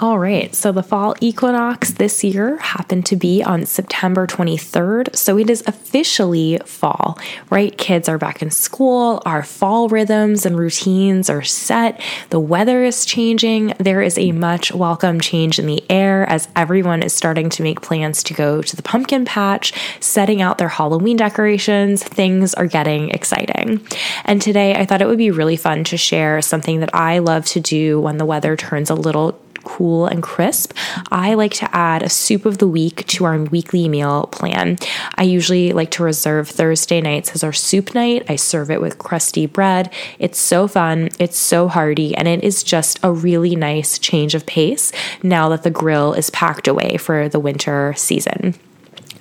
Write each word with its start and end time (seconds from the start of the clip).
All 0.00 0.18
right, 0.18 0.54
so 0.54 0.72
the 0.72 0.82
fall 0.82 1.14
equinox 1.20 1.90
this 1.90 2.24
year 2.24 2.56
happened 2.56 3.04
to 3.04 3.16
be 3.16 3.42
on 3.42 3.66
September 3.66 4.26
23rd, 4.26 5.14
so 5.14 5.36
it 5.36 5.50
is 5.50 5.62
officially 5.66 6.58
fall, 6.64 7.18
right? 7.50 7.76
Kids 7.76 8.08
are 8.08 8.16
back 8.16 8.40
in 8.40 8.50
school, 8.50 9.22
our 9.26 9.42
fall 9.42 9.90
rhythms 9.90 10.46
and 10.46 10.58
routines 10.58 11.28
are 11.28 11.42
set, 11.42 12.00
the 12.30 12.40
weather 12.40 12.82
is 12.82 13.04
changing, 13.04 13.74
there 13.76 14.00
is 14.00 14.16
a 14.16 14.32
much 14.32 14.72
welcome 14.72 15.20
change 15.20 15.58
in 15.58 15.66
the 15.66 15.84
air 15.90 16.26
as 16.30 16.48
everyone 16.56 17.02
is 17.02 17.12
starting 17.12 17.50
to 17.50 17.62
make 17.62 17.82
plans 17.82 18.22
to 18.22 18.32
go 18.32 18.62
to 18.62 18.76
the 18.76 18.82
pumpkin 18.82 19.26
patch, 19.26 19.74
setting 20.00 20.40
out 20.40 20.56
their 20.56 20.68
Halloween 20.68 21.18
decorations. 21.18 22.02
Things 22.02 22.54
are 22.54 22.66
getting 22.66 23.10
exciting. 23.10 23.86
And 24.24 24.40
today 24.40 24.76
I 24.76 24.86
thought 24.86 25.02
it 25.02 25.08
would 25.08 25.18
be 25.18 25.30
really 25.30 25.56
fun 25.56 25.84
to 25.84 25.98
share 25.98 26.40
something 26.40 26.80
that 26.80 26.94
I 26.94 27.18
love 27.18 27.44
to 27.48 27.60
do 27.60 28.00
when 28.00 28.16
the 28.16 28.24
weather 28.24 28.56
turns 28.56 28.88
a 28.88 28.94
little 28.94 29.38
cool 29.64 30.06
and 30.06 30.22
crisp, 30.22 30.72
I 31.10 31.34
like 31.34 31.52
to 31.54 31.74
add 31.74 32.02
a 32.02 32.08
soup 32.08 32.46
of 32.46 32.58
the 32.58 32.68
week 32.68 33.06
to 33.08 33.24
our 33.24 33.38
weekly 33.38 33.88
meal 33.88 34.26
plan. 34.26 34.78
I 35.16 35.22
usually 35.22 35.72
like 35.72 35.90
to 35.92 36.02
reserve 36.02 36.48
Thursday 36.48 37.00
nights 37.00 37.32
as 37.34 37.44
our 37.44 37.52
soup 37.52 37.94
night. 37.94 38.24
I 38.28 38.36
serve 38.36 38.70
it 38.70 38.80
with 38.80 38.98
crusty 38.98 39.46
bread. 39.46 39.92
It's 40.18 40.38
so 40.38 40.68
fun, 40.68 41.10
it's 41.18 41.38
so 41.38 41.68
hearty, 41.68 42.14
and 42.14 42.28
it 42.28 42.44
is 42.44 42.62
just 42.62 42.98
a 43.02 43.12
really 43.12 43.56
nice 43.56 43.98
change 43.98 44.34
of 44.34 44.46
pace 44.46 44.92
now 45.22 45.48
that 45.50 45.62
the 45.62 45.70
grill 45.70 46.12
is 46.12 46.30
packed 46.30 46.68
away 46.68 46.96
for 46.96 47.28
the 47.28 47.40
winter 47.40 47.94
season. 47.96 48.54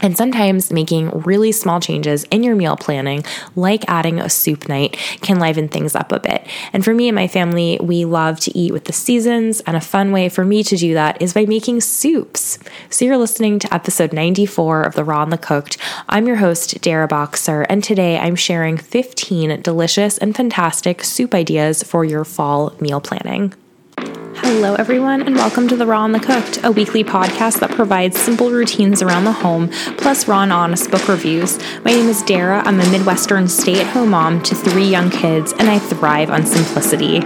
And 0.02 0.16
sometimes 0.16 0.72
making 0.72 1.10
really 1.10 1.52
small 1.52 1.80
changes 1.80 2.24
in 2.26 2.44
your 2.44 2.56
meal 2.56 2.78
planning, 2.78 3.24
like 3.56 3.84
adding 3.88 4.20
a 4.20 4.30
soup 4.30 4.70
night, 4.70 4.98
can 5.22 5.40
liven 5.40 5.68
things 5.68 5.96
up 5.96 6.12
a 6.12 6.20
bit. 6.20 6.48
And 6.74 6.84
for 6.84 6.94
me 6.94 7.08
and 7.08 7.16
my 7.16 7.28
family, 7.28 7.78
we 7.82 8.06
love 8.06 8.40
to 8.42 8.58
eat 8.58 8.72
with 8.72 8.86
the 8.86 8.94
seasons, 8.94 9.60
and 9.62 9.76
a 9.76 9.82
fun 9.82 10.12
way 10.12 10.30
for 10.30 10.46
me 10.46 10.64
to 10.64 10.78
do 10.78 10.94
that 10.94 11.22
is 11.22 11.34
by 11.34 11.46
making 11.46 11.82
soups. 11.82 12.60
So 12.90 13.06
you're 13.06 13.18
listening 13.18 13.60
to 13.60 13.74
episode 13.74 14.14
94 14.14 14.84
of 14.84 14.96
The 14.96 15.04
Raw 15.04 15.24
and 15.24 15.32
the 15.32 15.38
Cooked. 15.38 15.78
I'm 16.08 16.28
your 16.28 16.38
host, 16.38 16.82
Dara 16.82 17.08
Boxer, 17.08 17.64
and 17.64 17.84
today 17.84 18.18
I'm 18.18 18.36
sharing 18.36 18.78
15 18.78 19.62
delicious 19.62 20.18
and 20.18 20.36
fantastic 20.36 21.04
soup 21.04 21.34
ideas 21.34 21.84
for 21.84 22.06
your 22.06 22.26
fall 22.26 22.74
meal 22.80 23.02
planning. 23.02 23.54
Hello, 24.42 24.74
everyone, 24.76 25.22
and 25.22 25.36
welcome 25.36 25.68
to 25.68 25.76
The 25.76 25.86
Raw 25.86 26.06
and 26.06 26.16
the 26.16 26.20
Cooked, 26.20 26.64
a 26.64 26.72
weekly 26.72 27.04
podcast 27.04 27.60
that 27.60 27.72
provides 27.72 28.18
simple 28.18 28.50
routines 28.50 29.02
around 29.02 29.26
the 29.26 29.34
home, 29.34 29.68
plus 29.98 30.28
raw 30.30 30.44
and 30.44 30.54
honest 30.54 30.90
book 30.90 31.08
reviews. 31.10 31.60
My 31.84 31.92
name 31.92 32.08
is 32.08 32.24
Dara. 32.24 32.64
I'm 32.66 32.80
a 32.80 32.90
Midwestern 32.90 33.50
stay 33.50 33.82
at 33.82 33.88
home 33.88 34.12
mom 34.12 34.42
to 34.44 34.56
three 34.56 34.88
young 34.88 35.10
kids, 35.12 35.54
and 35.60 35.70
I 35.70 35.78
thrive 35.78 36.30
on 36.30 36.46
simplicity. 36.46 37.20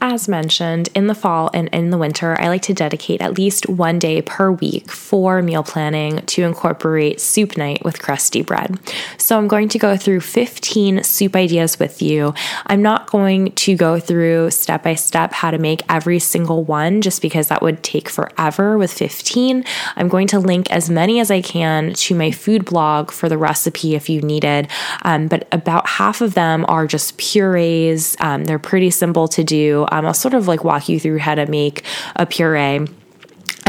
As 0.00 0.28
mentioned, 0.28 0.90
in 0.94 1.08
the 1.08 1.14
fall 1.14 1.50
and 1.52 1.68
in 1.68 1.90
the 1.90 1.98
winter, 1.98 2.40
I 2.40 2.48
like 2.48 2.62
to 2.62 2.74
dedicate 2.74 3.20
at 3.20 3.36
least 3.36 3.68
one 3.68 3.98
day 3.98 4.22
per 4.22 4.52
week 4.52 4.88
for 4.88 5.42
meal 5.42 5.64
planning 5.64 6.24
to 6.26 6.44
incorporate 6.44 7.20
soup 7.20 7.56
night 7.56 7.84
with 7.84 8.00
crusty 8.00 8.42
bread. 8.42 8.78
So 9.16 9.36
I'm 9.36 9.48
going 9.48 9.68
to 9.70 9.78
go 9.78 9.96
through 9.96 10.20
15 10.20 11.02
soup 11.02 11.34
ideas 11.34 11.80
with 11.80 12.00
you. 12.00 12.32
I'm 12.66 12.80
not 12.80 13.10
going 13.10 13.50
to 13.52 13.74
go 13.74 13.98
through 13.98 14.52
step 14.52 14.84
by 14.84 14.94
step 14.94 15.32
how 15.32 15.50
to 15.50 15.58
make 15.58 15.82
every 15.88 16.20
single 16.20 16.62
one 16.62 17.02
just 17.02 17.20
because 17.20 17.48
that 17.48 17.60
would 17.60 17.82
take 17.82 18.08
forever 18.08 18.78
with 18.78 18.92
15. 18.92 19.64
I'm 19.96 20.08
going 20.08 20.28
to 20.28 20.38
link 20.38 20.70
as 20.70 20.88
many 20.88 21.18
as 21.18 21.32
I 21.32 21.40
can 21.42 21.92
to 21.94 22.14
my 22.14 22.30
food 22.30 22.64
blog 22.64 23.10
for 23.10 23.28
the 23.28 23.38
recipe 23.38 23.96
if 23.96 24.08
you 24.08 24.20
needed. 24.20 24.68
Um, 25.02 25.26
but 25.26 25.48
about 25.50 25.88
half 25.88 26.20
of 26.20 26.34
them 26.34 26.64
are 26.68 26.86
just 26.86 27.18
purees. 27.18 28.16
Um, 28.20 28.44
they're 28.44 28.60
pretty 28.60 28.90
simple 28.90 29.26
to 29.28 29.42
do. 29.42 29.87
Um, 29.90 30.06
I'll 30.06 30.14
sort 30.14 30.34
of 30.34 30.48
like 30.48 30.64
walk 30.64 30.88
you 30.88 31.00
through 31.00 31.18
how 31.18 31.34
to 31.34 31.46
make 31.46 31.84
a 32.16 32.26
puree 32.26 32.86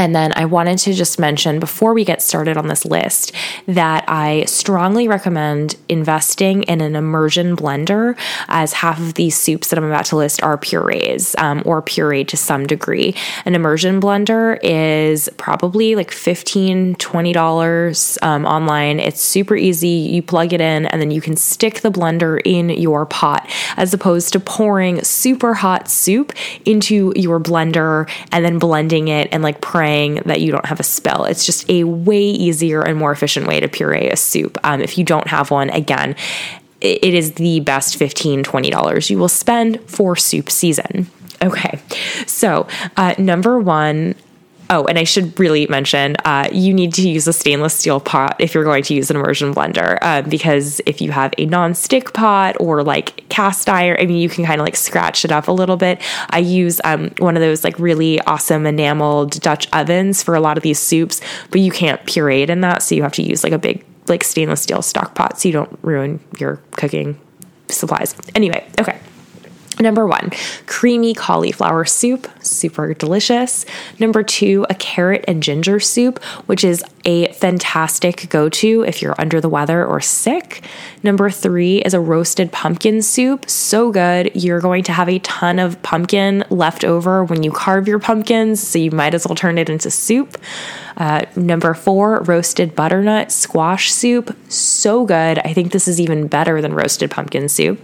and 0.00 0.16
then 0.16 0.32
I 0.34 0.46
wanted 0.46 0.78
to 0.78 0.94
just 0.94 1.18
mention 1.18 1.60
before 1.60 1.92
we 1.92 2.06
get 2.06 2.22
started 2.22 2.56
on 2.56 2.68
this 2.68 2.86
list 2.86 3.32
that 3.66 4.02
I 4.08 4.46
strongly 4.46 5.08
recommend 5.08 5.76
investing 5.90 6.62
in 6.62 6.80
an 6.80 6.96
immersion 6.96 7.54
blender, 7.54 8.18
as 8.48 8.72
half 8.72 8.98
of 8.98 9.14
these 9.14 9.36
soups 9.36 9.68
that 9.68 9.78
I'm 9.78 9.84
about 9.84 10.06
to 10.06 10.16
list 10.16 10.42
are 10.42 10.56
purees 10.56 11.36
um, 11.36 11.62
or 11.66 11.82
pureed 11.82 12.28
to 12.28 12.38
some 12.38 12.66
degree. 12.66 13.14
An 13.44 13.54
immersion 13.54 14.00
blender 14.00 14.58
is 14.62 15.28
probably 15.36 15.94
like 15.94 16.10
$15, 16.10 16.96
$20 16.96 18.22
um, 18.22 18.46
online. 18.46 19.00
It's 19.00 19.20
super 19.20 19.54
easy. 19.54 19.88
You 19.88 20.22
plug 20.22 20.54
it 20.54 20.62
in 20.62 20.86
and 20.86 21.02
then 21.02 21.10
you 21.10 21.20
can 21.20 21.36
stick 21.36 21.80
the 21.80 21.90
blender 21.90 22.40
in 22.46 22.70
your 22.70 23.04
pot 23.04 23.46
as 23.76 23.92
opposed 23.92 24.32
to 24.32 24.40
pouring 24.40 25.04
super 25.04 25.52
hot 25.52 25.90
soup 25.90 26.32
into 26.64 27.12
your 27.16 27.38
blender 27.38 28.10
and 28.32 28.46
then 28.46 28.58
blending 28.58 29.08
it 29.08 29.28
and 29.30 29.42
like 29.42 29.60
praying 29.60 29.89
that 30.26 30.40
you 30.40 30.52
don't 30.52 30.66
have 30.66 30.80
a 30.80 30.84
spill. 30.84 31.24
It's 31.24 31.44
just 31.44 31.68
a 31.70 31.84
way 31.84 32.22
easier 32.22 32.82
and 32.82 32.98
more 32.98 33.12
efficient 33.12 33.46
way 33.46 33.60
to 33.60 33.68
puree 33.68 34.08
a 34.08 34.16
soup. 34.16 34.58
Um, 34.64 34.80
if 34.80 34.96
you 34.98 35.04
don't 35.04 35.26
have 35.28 35.50
one, 35.50 35.70
again, 35.70 36.16
it 36.80 37.14
is 37.14 37.32
the 37.32 37.60
best 37.60 37.98
$15, 37.98 38.42
$20 38.42 39.10
you 39.10 39.18
will 39.18 39.28
spend 39.28 39.80
for 39.88 40.16
soup 40.16 40.50
season. 40.50 41.08
Okay, 41.42 41.78
so 42.26 42.66
uh, 42.96 43.14
number 43.18 43.58
one, 43.58 44.14
Oh, 44.72 44.84
and 44.84 45.00
I 45.00 45.04
should 45.04 45.38
really 45.38 45.66
mention 45.66 46.14
uh, 46.24 46.48
you 46.52 46.72
need 46.72 46.94
to 46.94 47.08
use 47.08 47.26
a 47.26 47.32
stainless 47.32 47.74
steel 47.74 47.98
pot 47.98 48.36
if 48.38 48.54
you're 48.54 48.62
going 48.62 48.84
to 48.84 48.94
use 48.94 49.10
an 49.10 49.16
immersion 49.16 49.52
blender 49.52 49.98
uh, 50.00 50.22
because 50.22 50.80
if 50.86 51.02
you 51.02 51.10
have 51.10 51.34
a 51.38 51.46
non-stick 51.46 52.12
pot 52.12 52.56
or 52.60 52.84
like 52.84 53.28
cast 53.28 53.68
iron, 53.68 53.96
I 53.98 54.06
mean, 54.06 54.18
you 54.18 54.28
can 54.28 54.44
kind 54.44 54.60
of 54.60 54.64
like 54.64 54.76
scratch 54.76 55.24
it 55.24 55.32
up 55.32 55.48
a 55.48 55.52
little 55.52 55.76
bit. 55.76 56.00
I 56.30 56.38
use 56.38 56.80
um, 56.84 57.10
one 57.18 57.36
of 57.36 57.40
those 57.40 57.64
like 57.64 57.76
really 57.80 58.20
awesome 58.22 58.64
enameled 58.64 59.40
Dutch 59.40 59.66
ovens 59.72 60.22
for 60.22 60.36
a 60.36 60.40
lot 60.40 60.56
of 60.56 60.62
these 60.62 60.78
soups, 60.78 61.20
but 61.50 61.60
you 61.60 61.72
can't 61.72 62.04
puree 62.06 62.42
it 62.42 62.50
in 62.50 62.60
that, 62.60 62.82
so 62.82 62.94
you 62.94 63.02
have 63.02 63.12
to 63.12 63.22
use 63.22 63.42
like 63.42 63.52
a 63.52 63.58
big 63.58 63.84
like 64.06 64.22
stainless 64.22 64.62
steel 64.62 64.82
stock 64.82 65.16
pot 65.16 65.40
so 65.40 65.48
you 65.48 65.52
don't 65.52 65.78
ruin 65.82 66.20
your 66.38 66.56
cooking 66.72 67.20
supplies. 67.68 68.14
Anyway, 68.36 68.64
okay. 68.78 69.00
Number 69.80 70.06
one, 70.06 70.30
creamy 70.66 71.14
cauliflower 71.14 71.86
soup, 71.86 72.28
super 72.44 72.92
delicious. 72.92 73.64
Number 73.98 74.22
two, 74.22 74.66
a 74.68 74.74
carrot 74.74 75.24
and 75.26 75.42
ginger 75.42 75.80
soup, 75.80 76.22
which 76.46 76.64
is 76.64 76.84
a 77.06 77.32
fantastic 77.32 78.28
go 78.28 78.50
to 78.50 78.82
if 78.82 79.00
you're 79.00 79.18
under 79.18 79.40
the 79.40 79.48
weather 79.48 79.84
or 79.84 80.00
sick. 80.00 80.62
Number 81.02 81.30
three 81.30 81.78
is 81.78 81.94
a 81.94 82.00
roasted 82.00 82.52
pumpkin 82.52 83.00
soup, 83.00 83.48
so 83.48 83.90
good. 83.90 84.32
You're 84.34 84.60
going 84.60 84.84
to 84.84 84.92
have 84.92 85.08
a 85.08 85.18
ton 85.20 85.58
of 85.58 85.80
pumpkin 85.82 86.44
left 86.50 86.84
over 86.84 87.24
when 87.24 87.42
you 87.42 87.50
carve 87.50 87.88
your 87.88 87.98
pumpkins, 87.98 88.60
so 88.60 88.78
you 88.78 88.90
might 88.90 89.14
as 89.14 89.26
well 89.26 89.34
turn 89.34 89.56
it 89.56 89.70
into 89.70 89.90
soup. 89.90 90.36
Uh, 91.00 91.24
number 91.34 91.72
four, 91.72 92.20
roasted 92.24 92.76
butternut 92.76 93.32
squash 93.32 93.90
soup. 93.90 94.36
So 94.50 95.06
good. 95.06 95.38
I 95.38 95.54
think 95.54 95.72
this 95.72 95.88
is 95.88 95.98
even 95.98 96.26
better 96.26 96.60
than 96.60 96.74
roasted 96.74 97.10
pumpkin 97.10 97.48
soup. 97.48 97.80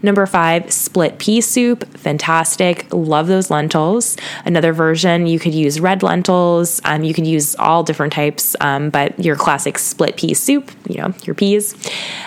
Number 0.00 0.24
five, 0.26 0.72
split 0.72 1.18
pea 1.18 1.40
soup. 1.40 1.84
Fantastic. 1.98 2.86
Love 2.92 3.26
those 3.26 3.50
lentils. 3.50 4.16
Another 4.44 4.72
version, 4.72 5.26
you 5.26 5.40
could 5.40 5.54
use 5.54 5.80
red 5.80 6.04
lentils. 6.04 6.80
Um, 6.84 7.02
you 7.02 7.12
could 7.12 7.26
use 7.26 7.56
all 7.56 7.82
different 7.82 8.12
types, 8.12 8.54
um, 8.60 8.90
but 8.90 9.18
your 9.18 9.34
classic 9.34 9.76
split 9.76 10.16
pea 10.16 10.32
soup, 10.32 10.70
you 10.88 10.98
know, 10.98 11.12
your 11.24 11.34
peas. 11.34 11.74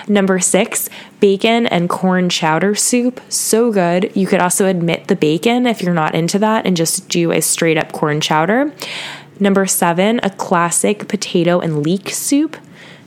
Number 0.09 0.39
six, 0.39 0.89
bacon 1.21 1.65
and 1.67 1.89
corn 1.89 2.27
chowder 2.27 2.75
soup. 2.75 3.21
So 3.29 3.71
good. 3.71 4.11
You 4.15 4.27
could 4.27 4.41
also 4.41 4.65
admit 4.67 5.07
the 5.07 5.15
bacon 5.15 5.65
if 5.65 5.81
you're 5.81 5.93
not 5.93 6.13
into 6.13 6.39
that 6.39 6.65
and 6.65 6.75
just 6.75 7.07
do 7.07 7.31
a 7.31 7.41
straight 7.41 7.77
up 7.77 7.93
corn 7.93 8.19
chowder. 8.19 8.73
Number 9.39 9.65
seven, 9.65 10.19
a 10.23 10.29
classic 10.29 11.07
potato 11.07 11.59
and 11.59 11.83
leek 11.83 12.09
soup. 12.09 12.57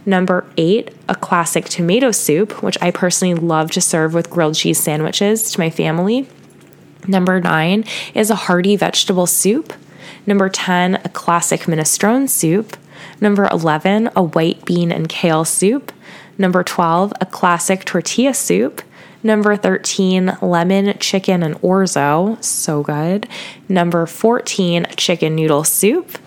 Number 0.04 0.46
eight, 0.56 0.94
a 1.08 1.14
classic 1.14 1.66
tomato 1.66 2.10
soup, 2.10 2.62
which 2.62 2.78
I 2.82 2.90
personally 2.90 3.34
love 3.34 3.70
to 3.72 3.80
serve 3.80 4.14
with 4.14 4.30
grilled 4.30 4.54
cheese 4.54 4.78
sandwiches 4.78 5.50
to 5.52 5.60
my 5.60 5.70
family. 5.70 6.28
Number 7.06 7.40
nine 7.40 7.84
is 8.14 8.30
a 8.30 8.34
hearty 8.34 8.76
vegetable 8.76 9.26
soup. 9.26 9.72
Number 10.26 10.50
10, 10.50 10.96
a 10.96 11.08
classic 11.08 11.62
minestrone 11.62 12.28
soup. 12.28 12.76
Number 13.20 13.48
11, 13.50 14.10
a 14.14 14.22
white 14.22 14.64
bean 14.66 14.92
and 14.92 15.08
kale 15.08 15.44
soup. 15.46 15.90
Number 16.36 16.62
12, 16.62 17.14
a 17.20 17.26
classic 17.26 17.84
tortilla 17.84 18.34
soup. 18.34 18.82
Number 19.22 19.56
13, 19.56 20.38
lemon 20.40 20.98
chicken 20.98 21.42
and 21.42 21.54
orzo. 21.56 22.42
So 22.44 22.82
good. 22.82 23.26
Number 23.68 24.06
14, 24.06 24.86
chicken 24.96 25.34
noodle 25.34 25.64
soup. 25.64 26.18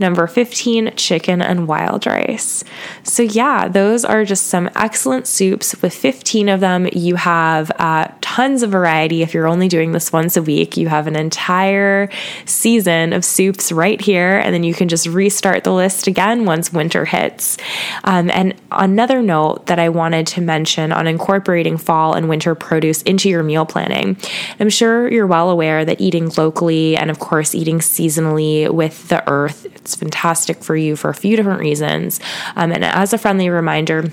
Number 0.00 0.26
15, 0.26 0.94
chicken 0.96 1.40
and 1.40 1.68
wild 1.68 2.06
rice. 2.06 2.64
So, 3.04 3.22
yeah, 3.22 3.68
those 3.68 4.04
are 4.04 4.24
just 4.24 4.48
some 4.48 4.68
excellent 4.74 5.26
soups. 5.26 5.80
With 5.80 5.94
15 5.94 6.48
of 6.48 6.60
them, 6.60 6.88
you 6.92 7.14
have 7.16 7.70
uh, 7.78 8.08
tons 8.20 8.62
of 8.62 8.70
variety. 8.70 9.22
If 9.22 9.34
you're 9.34 9.46
only 9.46 9.68
doing 9.68 9.92
this 9.92 10.12
once 10.12 10.36
a 10.36 10.42
week, 10.42 10.76
you 10.76 10.88
have 10.88 11.06
an 11.06 11.16
entire 11.16 12.08
season 12.46 13.12
of 13.12 13.24
soups 13.24 13.70
right 13.70 14.00
here, 14.00 14.38
and 14.38 14.52
then 14.52 14.64
you 14.64 14.74
can 14.74 14.88
just 14.88 15.06
restart 15.06 15.64
the 15.64 15.72
list 15.72 16.06
again 16.06 16.46
once 16.46 16.72
winter 16.72 17.04
hits. 17.04 17.58
Um, 18.04 18.30
and 18.30 18.54
another 18.72 19.22
note 19.22 19.66
that 19.66 19.78
I 19.78 19.90
wanted 19.90 20.26
to 20.28 20.40
mention 20.40 20.92
on 20.92 21.06
incorporating 21.06 21.76
fall 21.76 22.14
and 22.14 22.28
winter 22.28 22.54
produce 22.54 23.02
into 23.02 23.28
your 23.28 23.42
meal 23.42 23.66
planning 23.66 24.16
I'm 24.58 24.70
sure 24.70 25.10
you're 25.10 25.26
well 25.26 25.50
aware 25.50 25.84
that 25.84 26.00
eating 26.00 26.30
locally 26.36 26.96
and, 26.96 27.10
of 27.10 27.18
course, 27.18 27.54
eating 27.54 27.78
seasonally 27.78 28.70
with 28.70 29.08
the 29.08 29.28
earth, 29.28 29.66
it's 29.90 29.98
fantastic 29.98 30.62
for 30.62 30.76
you 30.76 30.94
for 30.94 31.10
a 31.10 31.14
few 31.14 31.36
different 31.36 31.60
reasons. 31.60 32.20
Um, 32.56 32.70
and 32.72 32.84
as 32.84 33.12
a 33.12 33.18
friendly 33.18 33.50
reminder, 33.50 34.10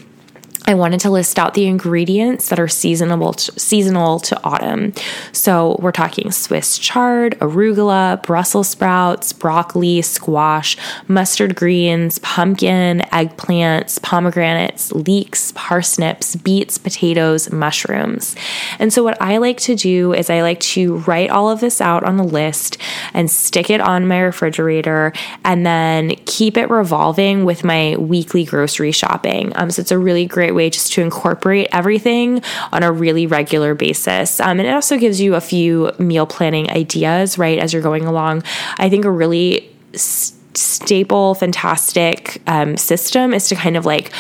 I 0.70 0.74
wanted 0.74 1.00
to 1.02 1.10
list 1.10 1.40
out 1.40 1.54
the 1.54 1.66
ingredients 1.66 2.50
that 2.50 2.60
are 2.60 2.68
seasonable 2.68 3.32
to, 3.32 3.58
seasonal 3.58 4.20
to 4.20 4.38
autumn. 4.44 4.92
So 5.32 5.78
we're 5.80 5.94
talking 5.94 6.30
Swiss 6.30 6.78
chard, 6.78 7.40
arugula, 7.40 8.22
Brussels 8.24 8.68
sprouts, 8.68 9.32
broccoli, 9.32 10.02
squash, 10.02 10.76
mustard 11.08 11.56
greens, 11.56 12.20
pumpkin, 12.20 13.00
eggplants, 13.14 14.02
pomegranates, 14.02 14.92
leeks, 14.92 15.54
parsnips, 15.56 16.36
beets, 16.36 16.78
potatoes, 16.78 17.50
mushrooms. 17.50 18.36
And 18.78 18.92
so 18.92 19.04
what 19.04 19.22
I 19.22 19.38
like 19.38 19.62
to 19.62 19.76
do 19.76 20.14
is 20.14 20.30
I 20.30 20.42
like 20.42 20.60
to 20.60 20.98
write 20.98 21.30
all 21.30 21.50
of 21.50 21.62
this 21.62 21.80
out 21.80 22.04
on 22.04 22.20
a 22.20 22.26
list 22.26 22.78
and 23.14 23.32
stick 23.32 23.70
it 23.70 23.80
on 23.80 24.06
my 24.06 24.20
refrigerator 24.20 25.14
and 25.46 25.66
then 25.66 26.10
keep 26.26 26.58
it 26.58 26.70
revolving 26.70 27.46
with 27.46 27.64
my 27.64 27.96
weekly 27.98 28.44
grocery 28.44 28.92
shopping. 28.92 29.54
Um, 29.56 29.72
so 29.72 29.80
it's 29.82 29.92
a 29.92 29.98
really 29.98 30.26
great 30.26 30.57
way 30.58 30.70
just 30.70 30.92
to 30.94 31.02
incorporate 31.02 31.68
everything 31.72 32.42
on 32.74 32.84
a 32.84 32.92
really 32.92 33.26
regular 33.26 33.76
basis. 33.76 34.42
Um, 34.42 34.60
and 34.60 34.68
it 34.68 34.74
also 34.74 34.98
gives 34.98 35.22
you 35.22 35.36
a 35.36 35.42
few 35.42 35.92
meal 36.00 36.26
planning 36.26 36.70
ideas, 36.70 37.38
right, 37.38 37.60
as 37.60 37.72
you're 37.72 37.82
going 37.82 38.06
along. 38.06 38.44
I 38.78 38.90
think 38.90 39.06
a 39.06 39.12
really 39.12 39.70
staple, 39.94 41.36
fantastic 41.36 42.42
um, 42.48 42.76
system 42.78 43.34
is 43.34 43.48
to 43.50 43.56
kind 43.56 43.78
of 43.78 43.86
like 43.86 44.12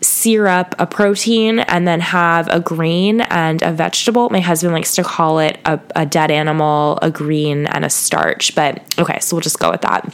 sear 0.00 0.46
up 0.46 0.74
a 0.78 0.86
protein 0.86 1.60
and 1.60 1.86
then 1.86 2.00
have 2.00 2.48
a 2.48 2.60
grain 2.60 3.20
and 3.22 3.62
a 3.62 3.72
vegetable. 3.72 4.30
My 4.30 4.40
husband 4.40 4.74
likes 4.74 4.94
to 4.96 5.04
call 5.04 5.38
it 5.38 5.58
a, 5.64 5.80
a 5.94 6.06
dead 6.06 6.30
animal, 6.30 6.98
a 7.02 7.10
green, 7.10 7.66
and 7.66 7.84
a 7.84 7.90
starch. 7.90 8.54
But 8.54 8.82
okay, 8.98 9.18
so 9.20 9.36
we'll 9.36 9.42
just 9.42 9.58
go 9.58 9.70
with 9.70 9.82
that. 9.82 10.12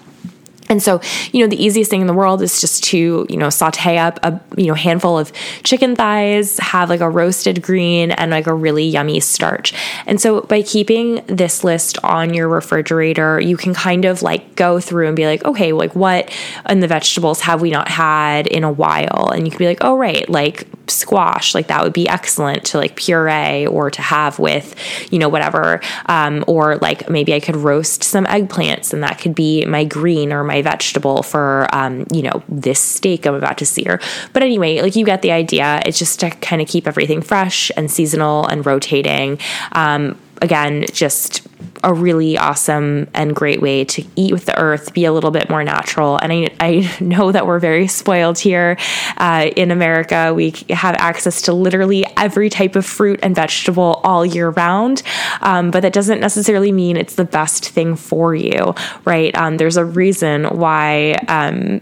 And 0.69 0.83
so, 0.83 1.01
you 1.33 1.43
know, 1.43 1.49
the 1.49 1.63
easiest 1.63 1.91
thing 1.91 2.01
in 2.01 2.07
the 2.07 2.13
world 2.15 2.43
is 2.43 2.61
just 2.61 2.85
to, 2.85 3.27
you 3.29 3.37
know, 3.37 3.51
saute 3.51 3.97
up 3.97 4.19
a, 4.23 4.41
you 4.57 4.67
know, 4.67 4.75
handful 4.75 5.19
of 5.19 5.33
chicken 5.63 5.97
thighs, 5.97 6.59
have 6.59 6.91
like 6.91 7.01
a 7.01 7.09
roasted 7.09 7.63
green 7.63 8.11
and 8.11 8.31
like 8.31 8.47
a 8.47 8.55
really 8.55 8.85
yummy 8.85 9.21
starch. 9.21 9.73
And 10.07 10.21
so 10.21 10.43
by 10.43 10.63
keeping 10.63 11.25
this 11.27 11.65
list 11.65 11.99
on 12.05 12.35
your 12.35 12.49
refrigerator, 12.49 13.41
you 13.41 13.57
can 13.57 13.75
kind 13.75 14.05
of 14.05 14.23
like 14.23 14.57
go 14.57 14.81
through 14.81 15.07
and 15.07 15.17
be 15.17 15.27
like, 15.27 15.45
okay, 15.45 15.73
like 15.73 15.95
what 15.95 16.31
in 16.69 16.81
the 16.81 16.89
vegetables 16.89 17.41
have 17.41 17.63
we 17.63 17.71
not 17.71 17.89
had 17.89 18.47
in 18.47 18.65
a 18.65 18.73
while? 18.73 19.31
And 19.35 19.47
you 19.47 19.51
can 19.51 19.59
be 19.59 19.67
like, 19.67 19.79
oh, 19.81 19.97
right, 19.97 20.29
like 20.29 20.69
squash, 20.91 21.55
like 21.55 21.69
that 21.69 21.83
would 21.83 21.93
be 21.93 22.09
excellent 22.09 22.65
to 22.67 22.79
like 22.79 22.97
puree 22.97 23.67
or 23.67 23.91
to 23.91 24.03
have 24.03 24.39
with, 24.39 24.75
you 25.11 25.19
know, 25.19 25.29
whatever. 25.29 25.81
Um, 26.07 26.45
or 26.47 26.77
like 26.77 27.09
maybe 27.09 27.35
I 27.35 27.41
could 27.41 27.57
roast 27.57 28.05
some 28.05 28.25
eggplants 28.27 28.93
and 28.93 29.03
that 29.03 29.19
could 29.19 29.35
be 29.35 29.65
my 29.65 29.85
green 29.85 30.33
or 30.33 30.45
my 30.45 30.58
my 30.59 30.71
vegetable 30.71 31.23
for, 31.23 31.67
um, 31.73 32.07
you 32.13 32.23
know, 32.23 32.43
this 32.49 32.81
steak 32.81 33.27
I'm 33.27 33.35
about 33.35 33.59
to 33.59 33.67
sear. 33.67 34.01
But 34.33 34.43
anyway, 34.43 34.81
like 34.81 34.97
you 34.97 35.05
get 35.05 35.23
the 35.23 35.33
idea. 35.33 35.81
It's 35.87 35.99
just 35.99 36.21
to 36.21 36.31
kind 36.31 36.61
of 36.61 36.69
keep 36.69 36.87
everything 36.87 37.23
fresh 37.23 37.71
and 37.77 37.91
seasonal 37.91 38.47
and 38.47 38.65
rotating. 38.67 39.39
Um, 39.73 40.19
again, 40.43 40.85
just 40.93 41.47
a 41.83 41.93
really 41.93 42.37
awesome 42.37 43.09
and 43.15 43.35
great 43.35 43.61
way 43.61 43.85
to 43.85 44.05
eat 44.17 44.33
with 44.33 44.47
the 44.47 44.59
earth, 44.59 44.93
be 44.93 45.05
a 45.05 45.13
little 45.13 45.31
bit 45.31 45.49
more 45.51 45.65
natural. 45.65 46.19
And 46.19 46.33
I, 46.33 46.49
I 46.61 46.97
know 47.01 47.33
that 47.33 47.47
we're 47.47 47.59
very 47.59 47.87
spoiled 47.87 48.39
here 48.39 48.77
uh, 49.17 49.51
in 49.57 49.71
America. 49.71 50.33
We 50.35 50.55
have 50.71 50.95
access 50.97 51.43
to 51.43 51.53
literally 51.53 52.05
every 52.17 52.51
type 52.51 52.77
of 52.77 52.87
fruit 52.87 53.21
and 53.23 53.35
vegetable 53.35 54.01
all 54.05 54.25
year 54.25 54.51
round, 54.51 55.03
um, 55.41 55.71
but 55.71 55.81
that 55.81 55.93
doesn't 55.93 56.21
necessarily 56.21 56.73
mean 56.73 56.97
it's 56.97 57.15
the 57.15 57.25
best 57.25 57.69
thing 57.71 57.97
for 57.97 58.35
you, 58.35 58.75
right? 59.05 59.37
Um, 59.37 59.57
there's 59.57 59.77
a 59.77 59.85
reason 59.85 60.45
why. 60.45 61.13
Um, 61.29 61.81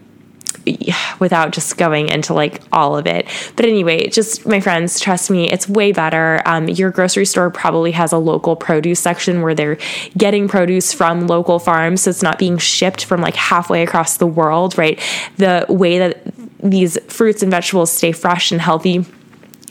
without 1.20 1.52
just 1.52 1.76
going 1.76 2.08
into 2.08 2.34
like 2.34 2.60
all 2.72 2.96
of 2.96 3.06
it. 3.06 3.26
But 3.54 3.66
anyway, 3.66 4.08
just 4.08 4.46
my 4.46 4.60
friends, 4.60 4.98
trust 4.98 5.30
me, 5.30 5.48
it's 5.50 5.68
way 5.68 5.92
better. 5.92 6.42
Um, 6.44 6.68
your 6.68 6.90
grocery 6.90 7.26
store 7.26 7.50
probably 7.50 7.92
has 7.92 8.12
a 8.12 8.18
local 8.18 8.56
produce 8.56 9.00
section 9.00 9.42
where 9.42 9.54
they're 9.54 9.78
getting 10.16 10.48
produce 10.48 10.92
from 10.92 11.26
local 11.26 11.58
farms. 11.58 12.02
So 12.02 12.10
it's 12.10 12.22
not 12.22 12.38
being 12.38 12.58
shipped 12.58 13.04
from 13.04 13.20
like 13.20 13.36
halfway 13.36 13.82
across 13.82 14.16
the 14.16 14.26
world, 14.26 14.76
right? 14.76 15.00
The 15.36 15.66
way 15.68 15.98
that 15.98 16.22
these 16.60 16.98
fruits 17.06 17.42
and 17.42 17.50
vegetables 17.50 17.92
stay 17.92 18.12
fresh 18.12 18.50
and 18.50 18.60
healthy 18.60 19.04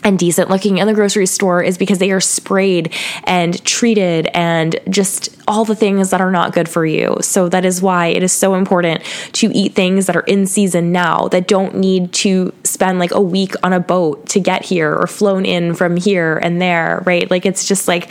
and 0.06 0.20
decent 0.20 0.50
looking 0.50 0.78
in 0.78 0.88
the 0.88 0.94
grocery 0.94 1.26
store 1.26 1.64
is 1.64 1.78
because 1.78 1.98
they 1.98 2.12
are 2.12 2.22
sprayed 2.22 2.94
and 3.24 3.62
treated 3.66 4.28
and 4.36 4.80
just 4.88 5.36
all 5.48 5.66
the 5.66 5.76
things 5.76 6.12
that 6.12 6.22
are 6.22 6.32
not 6.32 6.54
good 6.54 6.70
for 6.70 6.86
you. 6.86 7.18
So 7.22 7.50
that 7.50 7.66
is 7.66 7.82
why 7.82 8.08
it 8.08 8.22
is 8.22 8.32
so 8.32 8.54
important 8.54 9.04
to 9.34 9.48
eat 9.48 9.74
things 9.74 10.06
that 10.06 10.16
are 10.16 10.22
in 10.22 10.46
season 10.46 10.92
now 10.92 11.28
that 11.30 11.48
don't 11.48 11.76
need 11.76 12.14
to 12.14 12.54
spend 12.64 13.00
like 13.00 13.12
a 13.12 13.22
week 13.22 13.56
on 13.64 13.74
a 13.74 13.80
boat 13.80 14.30
to 14.30 14.40
get 14.40 14.64
here 14.64 14.96
or 14.96 15.08
flown 15.08 15.44
in 15.44 15.74
from 15.74 15.98
here 15.98 16.38
and 16.38 16.62
there, 16.62 17.02
right? 17.06 17.30
Like 17.30 17.46
it's 17.48 17.68
just 17.68 17.88
like 17.88 18.10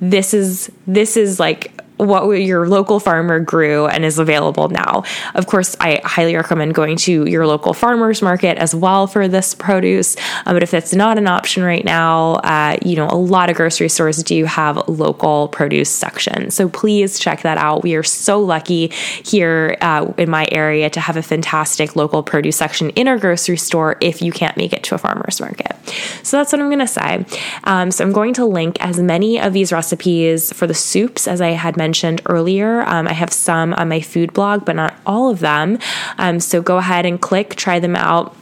this 0.00 0.34
is 0.34 0.70
this 0.86 1.16
is 1.16 1.40
like 1.40 1.79
what 2.00 2.24
your 2.40 2.66
local 2.66 2.98
farmer 2.98 3.38
grew 3.40 3.86
and 3.86 4.04
is 4.04 4.18
available 4.18 4.68
now. 4.68 5.04
Of 5.34 5.46
course, 5.46 5.76
I 5.80 6.00
highly 6.04 6.34
recommend 6.34 6.74
going 6.74 6.96
to 6.96 7.26
your 7.26 7.46
local 7.46 7.74
farmers 7.74 8.22
market 8.22 8.56
as 8.58 8.74
well 8.74 9.06
for 9.06 9.28
this 9.28 9.54
produce. 9.54 10.16
Um, 10.46 10.56
but 10.56 10.62
if 10.62 10.70
that's 10.70 10.94
not 10.94 11.18
an 11.18 11.26
option 11.26 11.62
right 11.62 11.84
now, 11.84 12.34
uh, 12.36 12.76
you 12.82 12.96
know, 12.96 13.06
a 13.08 13.16
lot 13.16 13.50
of 13.50 13.56
grocery 13.56 13.88
stores 13.88 14.22
do 14.22 14.44
have 14.46 14.88
local 14.88 15.48
produce 15.48 15.90
sections. 15.90 16.54
So 16.54 16.68
please 16.68 17.18
check 17.18 17.42
that 17.42 17.58
out. 17.58 17.82
We 17.82 17.94
are 17.96 18.02
so 18.02 18.40
lucky 18.40 18.88
here 18.88 19.76
uh, 19.80 20.12
in 20.16 20.30
my 20.30 20.48
area 20.50 20.88
to 20.90 21.00
have 21.00 21.16
a 21.16 21.22
fantastic 21.22 21.96
local 21.96 22.22
produce 22.22 22.56
section 22.56 22.90
in 22.90 23.08
our 23.08 23.18
grocery 23.18 23.56
store 23.56 23.96
if 24.00 24.22
you 24.22 24.32
can't 24.32 24.56
make 24.56 24.72
it 24.72 24.82
to 24.84 24.94
a 24.94 24.98
farmer's 24.98 25.40
market. 25.40 25.76
So 26.22 26.38
that's 26.38 26.52
what 26.52 26.60
I'm 26.60 26.68
going 26.68 26.78
to 26.78 26.86
say. 26.86 27.26
Um, 27.64 27.90
so 27.90 28.04
I'm 28.04 28.12
going 28.12 28.34
to 28.34 28.46
link 28.46 28.78
as 28.80 28.98
many 28.98 29.38
of 29.38 29.52
these 29.52 29.72
recipes 29.72 30.52
for 30.52 30.66
the 30.66 30.74
soups 30.74 31.28
as 31.28 31.40
I 31.40 31.50
had 31.50 31.76
mentioned 31.76 31.89
mentioned 31.90 32.22
earlier. 32.26 32.82
Um, 32.82 33.08
I 33.08 33.12
have 33.12 33.32
some 33.32 33.74
on 33.74 33.88
my 33.88 34.00
food 34.00 34.32
blog, 34.32 34.64
but 34.64 34.76
not 34.76 34.94
all 35.04 35.28
of 35.28 35.40
them. 35.40 35.76
Um, 36.18 36.38
so 36.38 36.62
go 36.62 36.78
ahead 36.78 37.04
and 37.04 37.20
click, 37.20 37.56
try 37.56 37.80
them 37.80 37.96
out 37.96 38.36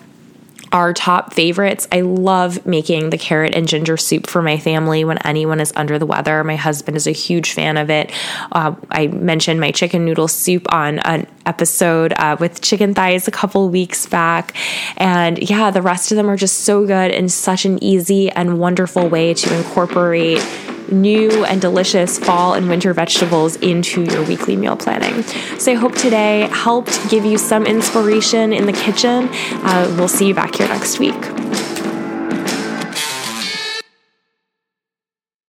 our 0.70 0.92
top 0.92 1.32
favorites. 1.32 1.88
I 1.90 2.02
love 2.02 2.66
making 2.66 3.08
the 3.08 3.16
carrot 3.16 3.54
and 3.54 3.66
ginger 3.66 3.96
soup 3.96 4.26
for 4.26 4.42
my 4.42 4.58
family 4.58 5.02
when 5.02 5.16
anyone 5.26 5.60
is 5.60 5.72
under 5.74 5.98
the 5.98 6.04
weather. 6.04 6.44
My 6.44 6.56
husband 6.56 6.94
is 6.94 7.06
a 7.06 7.12
huge 7.12 7.54
fan 7.54 7.78
of 7.78 7.88
it. 7.88 8.12
Uh, 8.52 8.74
I 8.90 9.06
mentioned 9.06 9.60
my 9.60 9.70
chicken 9.70 10.04
noodle 10.04 10.28
soup 10.28 10.70
on 10.70 10.98
an 10.98 11.26
episode 11.46 12.12
uh, 12.19 12.36
with 12.38 12.60
chicken 12.60 12.93
thighs 12.93 13.26
a 13.26 13.31
couple 13.31 13.70
weeks 13.70 14.05
back. 14.05 14.55
And 14.98 15.38
yeah, 15.48 15.70
the 15.70 15.81
rest 15.81 16.12
of 16.12 16.17
them 16.17 16.28
are 16.28 16.36
just 16.36 16.60
so 16.60 16.84
good 16.84 17.12
and 17.12 17.32
such 17.32 17.64
an 17.64 17.82
easy 17.82 18.31
and 18.31 18.58
wonderful 18.58 19.08
way 19.08 19.32
to 19.32 19.56
incorporate 19.56 20.44
new 20.90 21.44
and 21.44 21.60
delicious 21.60 22.18
fall 22.18 22.54
and 22.54 22.68
winter 22.68 22.92
vegetables 22.92 23.56
into 23.56 24.02
your 24.02 24.22
weekly 24.24 24.56
meal 24.56 24.76
planning. 24.76 25.22
So 25.58 25.72
I 25.72 25.74
hope 25.74 25.94
today 25.94 26.48
helped 26.52 27.08
give 27.08 27.24
you 27.24 27.38
some 27.38 27.66
inspiration 27.66 28.52
in 28.52 28.66
the 28.66 28.72
kitchen. 28.72 29.28
Uh, 29.32 29.94
we'll 29.98 30.08
see 30.08 30.28
you 30.28 30.34
back 30.34 30.56
here 30.56 30.68
next 30.68 30.98
week. 30.98 31.68